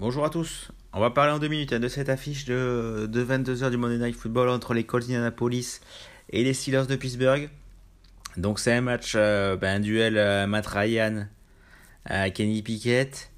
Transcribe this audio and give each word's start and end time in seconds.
Bonjour 0.00 0.24
à 0.24 0.30
tous. 0.30 0.72
On 0.92 0.98
va 0.98 1.10
parler 1.10 1.30
en 1.30 1.38
deux 1.38 1.46
minutes 1.46 1.72
hein, 1.72 1.78
de 1.78 1.86
cette 1.86 2.08
affiche 2.08 2.44
de, 2.44 3.06
de 3.08 3.24
22h 3.24 3.70
du 3.70 3.76
Monday 3.76 3.98
Night 3.98 4.16
Football 4.16 4.48
entre 4.48 4.74
les 4.74 4.82
Colts 4.82 5.04
d'Indianapolis 5.06 5.80
et 6.30 6.42
les 6.42 6.54
Steelers 6.54 6.86
de 6.88 6.96
Pittsburgh. 6.96 7.48
Donc 8.36 8.58
c'est 8.58 8.72
un 8.72 8.80
match, 8.80 9.12
euh, 9.14 9.56
ben, 9.56 9.76
un 9.76 9.80
duel 9.80 10.18
euh, 10.18 10.48
Matt 10.48 10.66
Ryan, 10.66 11.26
euh, 12.10 12.30
Kenny 12.30 12.62
Pickett, 12.62 13.30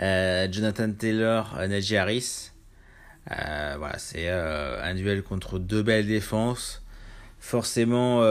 euh, 0.00 0.48
Jonathan 0.50 0.90
Taylor, 0.92 1.54
Najee 1.68 1.98
Harris. 1.98 2.50
Voilà, 3.26 3.98
c'est 3.98 4.28
un 4.28 4.94
duel 4.94 5.22
contre 5.22 5.58
deux 5.58 5.82
belles 5.82 6.06
défenses. 6.06 6.82
Forcément, 7.40 8.22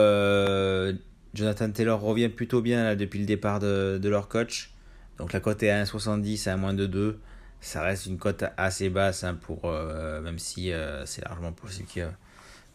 Jonathan 1.35 1.69
Taylor 1.71 2.01
revient 2.01 2.29
plutôt 2.29 2.61
bien 2.61 2.95
depuis 2.95 3.19
le 3.19 3.25
départ 3.25 3.59
de 3.59 4.09
leur 4.09 4.27
coach. 4.27 4.73
Donc 5.17 5.33
la 5.33 5.39
cote 5.39 5.61
est 5.63 5.69
à 5.69 5.83
1,70 5.83 6.49
à 6.49 6.57
moins 6.57 6.73
de 6.73 6.85
2. 6.85 7.19
Ça 7.61 7.81
reste 7.81 8.07
une 8.07 8.17
cote 8.17 8.43
assez 8.57 8.89
basse, 8.89 9.23
hein, 9.23 9.37
pour, 9.39 9.61
euh, 9.65 10.19
même 10.21 10.39
si 10.39 10.71
euh, 10.71 11.05
c'est 11.05 11.23
largement 11.23 11.53
possible 11.53 11.87
que, 11.87 12.01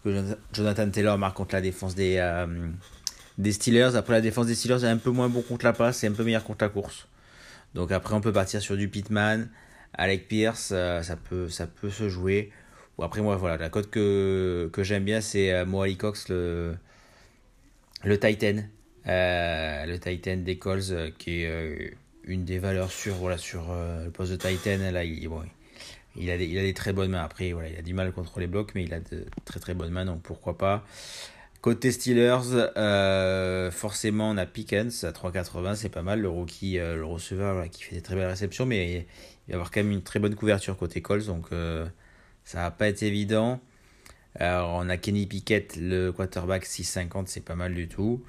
que, 0.02 0.36
Jonathan 0.52 0.88
Taylor 0.88 1.18
marque 1.18 1.36
contre 1.36 1.54
la 1.54 1.60
défense 1.60 1.94
des, 1.94 2.16
euh, 2.18 2.46
des 3.36 3.52
Steelers. 3.52 3.96
Après, 3.96 4.14
la 4.14 4.20
défense 4.22 4.46
des 4.46 4.54
Steelers 4.54 4.84
est 4.84 4.88
un 4.88 4.96
peu 4.96 5.10
moins 5.10 5.28
bon 5.28 5.42
contre 5.42 5.66
la 5.66 5.74
passe 5.74 6.04
et 6.04 6.06
un 6.06 6.12
peu 6.12 6.24
meilleur 6.24 6.44
contre 6.44 6.64
la 6.64 6.70
course. 6.70 7.06
Donc 7.74 7.92
après, 7.92 8.14
on 8.14 8.22
peut 8.22 8.32
partir 8.32 8.62
sur 8.62 8.78
du 8.78 8.88
Pittman, 8.88 9.50
Alec 9.92 10.26
Pierce, 10.26 10.68
ça, 10.68 11.16
peut, 11.28 11.50
ça 11.50 11.66
peut 11.66 11.90
se 11.90 12.08
jouer. 12.08 12.50
Ou 12.96 13.04
après, 13.04 13.20
moi, 13.20 13.36
voilà, 13.36 13.58
la 13.58 13.68
cote 13.68 13.90
que, 13.90 14.70
que 14.72 14.82
j'aime 14.82 15.04
bien, 15.04 15.20
c'est 15.20 15.52
euh, 15.52 15.66
Mo 15.66 15.84
Cox, 15.96 16.28
le, 16.30 16.76
le 18.04 18.18
Titan. 18.18 18.64
Le 19.04 19.96
Titan 19.98 20.38
des 20.38 20.58
Colts, 20.58 21.14
qui 21.18 21.42
est 21.42 21.96
une 22.28 22.44
des 22.44 22.58
valeurs 22.58 22.92
sur 22.92 23.14
voilà, 23.14 23.38
sur 23.38 23.70
euh, 23.70 24.04
le 24.04 24.10
poste 24.10 24.32
de 24.32 24.36
Titan. 24.36 24.78
Là, 24.92 25.02
il, 25.02 25.26
bon, 25.28 25.42
il, 26.14 26.30
a 26.30 26.38
des, 26.38 26.46
il 26.46 26.58
a 26.58 26.62
des 26.62 26.74
très 26.74 26.92
bonnes 26.92 27.10
mains. 27.10 27.24
Après, 27.24 27.52
voilà, 27.52 27.70
il 27.70 27.76
a 27.76 27.82
du 27.82 27.94
mal 27.94 28.12
contre 28.12 28.38
les 28.38 28.46
blocs, 28.46 28.72
mais 28.74 28.84
il 28.84 28.94
a 28.94 29.00
de 29.00 29.26
très 29.44 29.58
très 29.58 29.74
bonnes 29.74 29.90
mains, 29.90 30.04
donc 30.04 30.22
pourquoi 30.22 30.56
pas. 30.56 30.84
Côté 31.60 31.90
Steelers, 31.90 32.70
euh, 32.76 33.70
forcément, 33.72 34.30
on 34.30 34.36
a 34.36 34.46
Pickens 34.46 35.02
à 35.02 35.10
3,80, 35.10 35.74
c'est 35.74 35.88
pas 35.88 36.02
mal. 36.02 36.20
Le 36.20 36.28
rookie, 36.28 36.78
euh, 36.78 36.96
le 36.96 37.04
receveur 37.04 37.68
qui 37.70 37.82
fait 37.82 37.96
des 37.96 38.02
très 38.02 38.14
belles 38.14 38.28
réceptions, 38.28 38.64
mais 38.66 39.06
il 39.48 39.50
va 39.50 39.54
avoir 39.54 39.70
quand 39.72 39.80
même 39.80 39.90
une 39.90 40.02
très 40.02 40.20
bonne 40.20 40.36
couverture 40.36 40.76
côté 40.76 41.02
Colts, 41.02 41.26
donc 41.26 41.48
ça 42.44 42.58
va 42.62 42.70
pas 42.70 42.88
être 42.88 43.02
évident. 43.02 43.60
Alors, 44.36 44.70
on 44.74 44.88
a 44.88 44.96
Kenny 44.98 45.26
Pickett, 45.26 45.76
le 45.76 46.12
quarterback 46.12 46.64
6,50, 46.64 47.24
c'est 47.26 47.44
pas 47.44 47.56
mal 47.56 47.74
du 47.74 47.88
tout. 47.88 48.22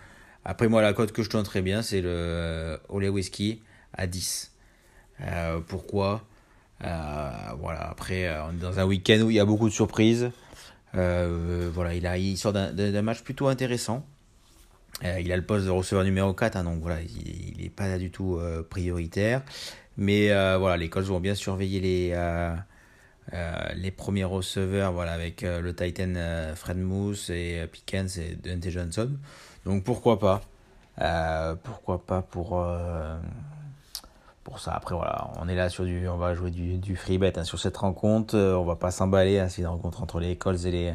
Après, 0.43 0.67
moi, 0.67 0.81
la 0.81 0.93
cote 0.93 1.11
que 1.11 1.21
je 1.21 1.29
tente 1.29 1.45
très 1.45 1.61
bien, 1.61 1.83
c'est 1.83 2.01
le 2.01 2.79
Ole 2.89 3.09
Whiskey 3.09 3.59
à 3.93 4.07
10. 4.07 4.51
Euh, 5.21 5.59
pourquoi? 5.67 6.23
Euh, 6.83 7.31
Voilà, 7.59 7.89
après, 7.89 8.27
euh, 8.27 8.45
on 8.45 8.51
est 8.51 8.61
dans 8.61 8.79
un 8.79 8.85
week-end 8.85 9.19
où 9.21 9.29
il 9.29 9.35
y 9.35 9.39
a 9.39 9.45
beaucoup 9.45 9.67
de 9.67 9.73
surprises. 9.73 10.31
Voilà, 10.93 11.93
il, 11.93 12.07
a, 12.07 12.17
il 12.17 12.37
sort 12.37 12.53
d'un 12.53 13.01
match 13.01 13.21
plutôt 13.21 13.47
intéressant. 13.47 14.05
Il 15.03 15.31
a 15.31 15.37
le 15.37 15.45
poste 15.45 15.65
de 15.65 15.69
receveur 15.71 16.03
numéro 16.03 16.33
4, 16.33 16.57
hein, 16.57 16.63
donc 16.63 16.81
voilà, 16.81 17.01
il 17.01 17.61
n'est 17.61 17.69
pas 17.69 17.97
du 17.97 18.11
tout 18.11 18.39
prioritaire. 18.69 19.43
Mais 19.97 20.27
voilà, 20.57 20.77
les 20.77 20.89
Colts 20.89 21.05
vont 21.05 21.19
bien 21.19 21.35
surveiller 21.35 21.79
les, 21.79 22.15
les 23.75 23.91
premiers 23.91 24.23
receveurs 24.25 24.91
voilà, 24.91 25.13
avec 25.13 25.41
le 25.43 25.73
Titan 25.73 26.13
Fred 26.55 26.77
Moose 26.77 27.29
et 27.29 27.65
Pickens 27.71 28.17
et 28.17 28.35
Dante 28.35 28.69
Johnson. 28.69 29.11
Donc 29.65 29.83
pourquoi 29.83 30.19
pas? 30.19 30.41
Pourquoi 31.63 32.05
pas 32.05 32.23
pour 32.23 32.65
pour 34.43 34.59
ça. 34.59 34.73
Après, 34.73 34.95
voilà, 34.95 35.31
on 35.39 35.47
est 35.47 35.55
là 35.55 35.69
sur 35.69 35.85
du. 35.85 36.07
On 36.07 36.17
va 36.17 36.33
jouer 36.33 36.51
du, 36.51 36.95
free 36.95 37.17
bet 37.17 37.37
hein, 37.37 37.43
sur 37.43 37.59
cette 37.59 37.77
rencontre. 37.77 38.35
Euh, 38.35 38.55
on 38.55 38.65
va 38.65 38.75
pas 38.75 38.91
s'emballer. 38.91 39.39
Hein, 39.39 39.49
c'est 39.49 39.61
une 39.61 39.67
rencontre 39.67 40.03
entre 40.03 40.19
les 40.19 40.37
Colts 40.37 40.65
et 40.65 40.71
les, 40.71 40.93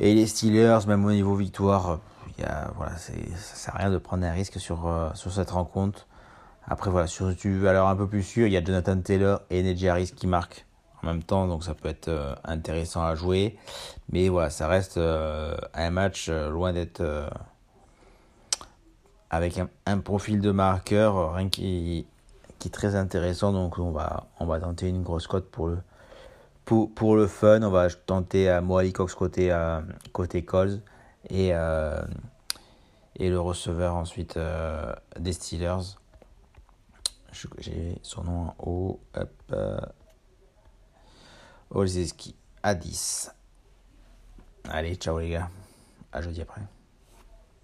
et 0.00 0.14
les 0.14 0.26
Steelers, 0.26 0.80
même 0.86 1.04
au 1.04 1.12
niveau 1.12 1.34
victoire. 1.34 2.00
Il 2.38 2.44
y 2.44 2.46
a, 2.46 2.70
voilà, 2.76 2.96
ça 2.96 3.12
sert 3.36 3.74
à 3.76 3.78
rien 3.78 3.90
de 3.90 3.98
prendre 3.98 4.24
un 4.24 4.32
risque 4.32 4.58
sur, 4.58 4.86
euh, 4.86 5.10
sur 5.14 5.32
cette 5.32 5.50
rencontre. 5.50 6.06
Après, 6.66 6.90
voilà, 6.90 7.06
sur 7.06 7.34
du 7.34 7.58
valeur 7.58 7.88
un 7.88 7.96
peu 7.96 8.06
plus 8.06 8.22
sûr, 8.22 8.46
il 8.46 8.52
y 8.52 8.56
a 8.56 8.64
Jonathan 8.64 9.00
Taylor 9.00 9.40
et 9.50 9.62
Nedji 9.62 9.88
Harris 9.88 10.12
qui 10.14 10.26
marquent 10.26 10.64
en 11.02 11.08
même 11.08 11.22
temps, 11.22 11.46
donc 11.48 11.64
ça 11.64 11.74
peut 11.74 11.88
être 11.88 12.08
euh, 12.08 12.34
intéressant 12.44 13.02
à 13.02 13.14
jouer. 13.14 13.58
Mais 14.10 14.28
voilà, 14.28 14.50
ça 14.50 14.68
reste 14.68 14.98
euh, 14.98 15.56
un 15.74 15.90
match 15.90 16.28
euh, 16.28 16.50
loin 16.50 16.72
d'être 16.72 17.00
euh, 17.00 17.28
avec 19.32 19.58
un, 19.86 19.98
profil 19.98 20.40
de 20.40 20.50
marqueur 20.50 21.34
rien 21.34 21.48
qui, 21.48 22.06
qui 22.58 22.68
est 22.68 22.70
très 22.70 22.94
intéressant. 22.94 23.52
Donc 23.52 23.78
on 23.78 23.90
va, 23.90 24.28
on 24.38 24.46
va 24.46 24.60
tenter 24.60 24.88
une 24.88 25.02
grosse 25.02 25.26
cote 25.26 25.50
pour 25.50 25.68
le, 25.68 25.78
pour, 26.66 26.94
pour 26.94 27.16
le 27.16 27.26
fun. 27.26 27.62
On 27.62 27.70
va 27.70 27.88
tenter 27.90 28.48
à 28.48 28.60
Moali 28.60 28.92
Cox 28.92 29.14
côté, 29.14 29.50
euh, 29.50 29.80
côté 30.12 30.44
Coles 30.44 30.80
et, 31.30 31.50
euh, 31.54 32.02
et 33.16 33.30
le 33.30 33.40
receveur 33.40 33.94
ensuite 33.94 34.36
euh, 34.36 34.94
des 35.18 35.32
Steelers. 35.32 35.96
J'ai 37.58 37.98
son 38.02 38.24
nom 38.24 38.48
en 38.48 38.54
haut. 38.58 39.00
Hop, 39.16 39.30
euh, 39.52 39.80
Olzeski 41.70 42.36
à 42.62 42.74
10. 42.74 43.34
Allez, 44.68 44.94
ciao 44.96 45.18
les 45.18 45.30
gars. 45.30 45.48
À 46.12 46.20
jeudi 46.20 46.42
après. 46.42 46.60